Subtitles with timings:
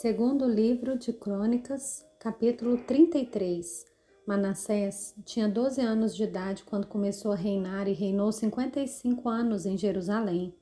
[0.00, 3.84] Segundo livro de Crônicas, capítulo 33.
[4.24, 9.76] Manassés tinha 12 anos de idade quando começou a reinar e reinou 55 anos em
[9.76, 10.54] Jerusalém.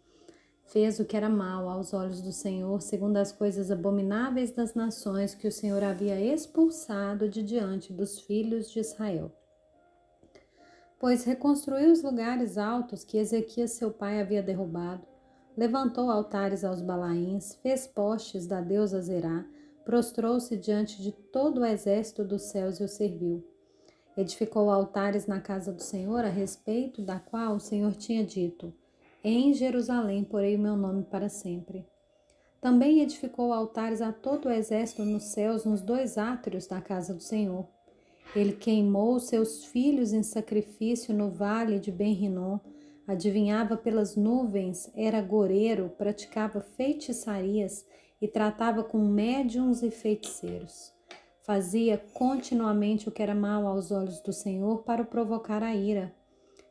[0.65, 5.35] Fez o que era mal aos olhos do Senhor, segundo as coisas abomináveis das nações
[5.35, 9.31] que o Senhor havia expulsado de diante dos filhos de Israel.
[10.99, 15.07] Pois reconstruiu os lugares altos que Ezequias seu pai havia derrubado
[15.57, 19.45] levantou altares aos Balaíns, fez postes da deusa Zerá,
[19.85, 23.43] prostrou-se diante de todo o exército dos céus e o serviu.
[24.17, 28.73] Edificou altares na casa do Senhor, a respeito da qual o Senhor tinha dito:
[29.23, 31.87] Em Jerusalém porei o meu nome para sempre.
[32.61, 37.23] Também edificou altares a todo o exército nos céus, nos dois átrios da casa do
[37.23, 37.67] Senhor.
[38.35, 42.59] Ele queimou seus filhos em sacrifício no vale de Ben-Rinom,
[43.07, 47.87] adivinhava pelas nuvens, era goreiro, praticava feitiçarias
[48.21, 50.93] e tratava com médiums e feiticeiros.
[51.43, 56.13] Fazia continuamente o que era mal aos olhos do Senhor para o provocar a ira.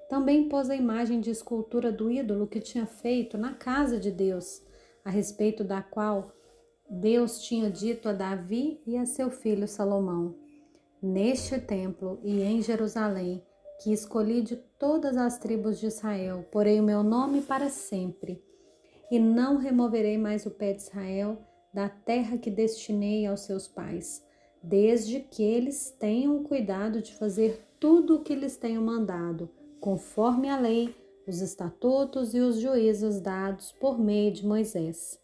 [0.10, 4.62] Também pôs a imagem de escultura do ídolo que tinha feito na casa de Deus,
[5.04, 6.32] a respeito da qual
[6.90, 10.36] Deus tinha dito a Davi e a seu filho Salomão:
[11.02, 13.42] Neste templo e em Jerusalém
[13.82, 18.44] que escolhi de todas as tribos de Israel, porei o meu nome para sempre,
[19.12, 21.38] e não removerei mais o pé de Israel
[21.74, 24.24] da terra que destinei aos seus pais,
[24.64, 30.58] desde que eles tenham cuidado de fazer tudo o que lhes tenho mandado, conforme a
[30.58, 30.96] lei,
[31.28, 35.20] os estatutos e os juízos dados por meio de Moisés.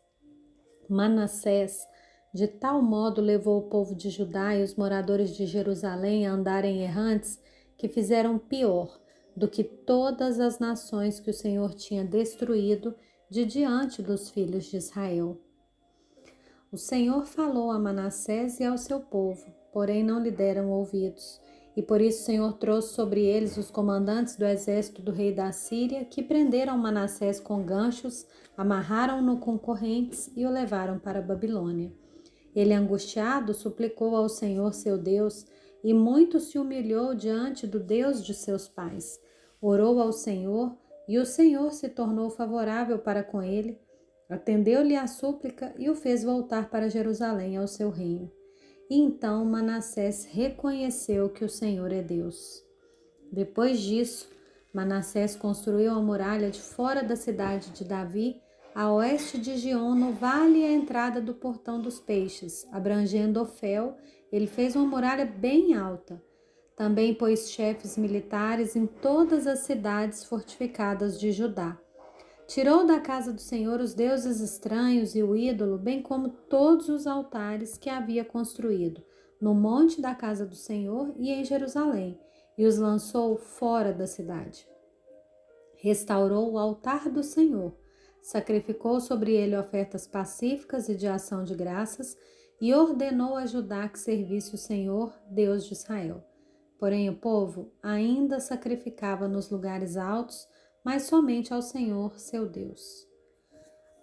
[0.89, 1.87] Manassés
[2.33, 6.81] de tal modo levou o povo de Judá e os moradores de Jerusalém a andarem
[6.81, 7.39] errantes
[7.81, 8.95] que fizeram pior
[9.35, 12.93] do que todas as nações que o Senhor tinha destruído
[13.27, 15.35] de diante dos filhos de Israel.
[16.71, 21.41] O Senhor falou a Manassés e ao seu povo, porém não lhe deram ouvidos.
[21.75, 25.51] E por isso o Senhor trouxe sobre eles os comandantes do exército do rei da
[25.51, 31.91] Síria, que prenderam Manassés com ganchos, amarraram-no com correntes e o levaram para a Babilônia.
[32.55, 35.47] Ele, angustiado, suplicou ao Senhor seu Deus
[35.83, 39.19] e muito se humilhou diante do Deus de seus pais.
[39.61, 40.75] Orou ao Senhor
[41.07, 43.79] e o Senhor se tornou favorável para com ele,
[44.29, 48.31] atendeu-lhe a súplica e o fez voltar para Jerusalém ao seu reino.
[48.89, 52.63] E então Manassés reconheceu que o Senhor é Deus.
[53.31, 54.29] Depois disso,
[54.73, 58.41] Manassés construiu a muralha de fora da cidade de Davi,
[58.73, 63.97] a oeste de Gion, no vale e a entrada do portão dos peixes, abrangendo Ofel
[64.31, 66.23] ele fez uma muralha bem alta.
[66.75, 71.77] Também pôs chefes militares em todas as cidades fortificadas de Judá.
[72.47, 77.05] Tirou da casa do Senhor os deuses estranhos e o ídolo, bem como todos os
[77.05, 79.03] altares que havia construído,
[79.39, 82.17] no monte da casa do Senhor e em Jerusalém,
[82.57, 84.67] e os lançou fora da cidade.
[85.77, 87.73] Restaurou o altar do Senhor,
[88.21, 92.15] sacrificou sobre ele ofertas pacíficas e de ação de graças,
[92.59, 96.23] e ordenou a Judá que servisse o Senhor, Deus de Israel.
[96.77, 100.47] Porém, o povo ainda sacrificava nos lugares altos,
[100.83, 103.07] mas somente ao Senhor, seu Deus.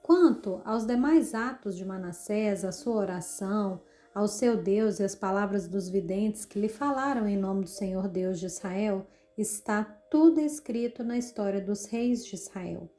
[0.03, 3.81] Quanto aos demais atos de Manassés, a sua oração,
[4.15, 8.09] ao seu Deus e as palavras dos videntes que lhe falaram em nome do Senhor
[8.09, 12.91] Deus de Israel, está tudo escrito na história dos reis de Israel.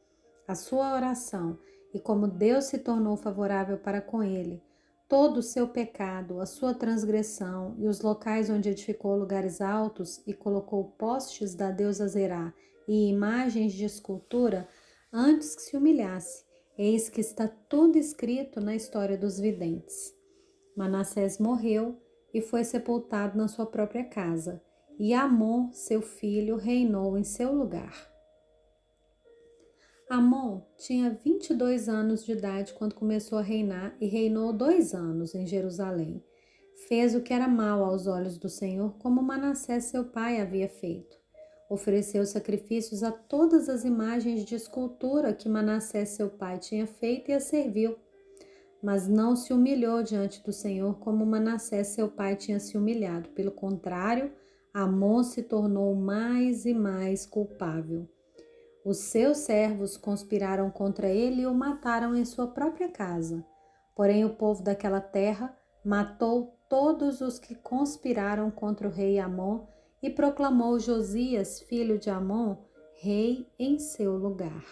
[0.50, 1.60] A sua oração
[1.94, 4.64] e como Deus se tornou favorável para com ele,
[5.08, 10.34] todo o seu pecado, a sua transgressão e os locais onde edificou lugares altos e
[10.34, 12.52] colocou postes da deusa Zerá
[12.88, 14.68] e imagens de escultura,
[15.14, 16.44] antes que se humilhasse,
[16.76, 20.16] eis que está tudo escrito na história dos videntes.
[20.76, 21.96] Manassés morreu
[22.34, 24.64] e foi sepultado na sua própria casa,
[24.98, 28.19] e Amon, seu filho, reinou em seu lugar.
[30.10, 35.46] Amon tinha 22 anos de idade quando começou a reinar e reinou dois anos em
[35.46, 36.24] Jerusalém.
[36.88, 41.16] Fez o que era mal aos olhos do Senhor, como Manassés seu pai havia feito.
[41.70, 47.34] Ofereceu sacrifícios a todas as imagens de escultura que Manassés seu pai tinha feito e
[47.36, 47.96] a serviu.
[48.82, 53.30] Mas não se humilhou diante do Senhor como Manassés seu pai tinha se humilhado.
[53.30, 54.32] Pelo contrário,
[54.74, 58.10] Amon se tornou mais e mais culpável.
[58.90, 63.46] Os seus servos conspiraram contra ele e o mataram em sua própria casa.
[63.96, 65.56] Porém, o povo daquela terra
[65.86, 69.68] matou todos os que conspiraram contra o rei Amon
[70.02, 72.58] e proclamou Josias, filho de Amon,
[73.00, 74.66] rei em seu lugar.